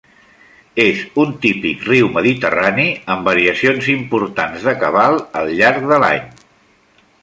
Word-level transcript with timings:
És 0.85 1.03
un 1.23 1.35
típic 1.43 1.83
riu 1.91 2.09
mediterrani, 2.17 2.87
amb 3.17 3.31
variacions 3.33 3.93
importants 3.99 4.69
de 4.71 4.77
cabal 4.87 5.23
al 5.43 5.57
llarg 5.63 5.91
de 5.95 6.05
l'any. 6.07 6.31